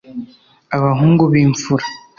Abahungu 0.75 1.23
b'imfura 1.31 1.85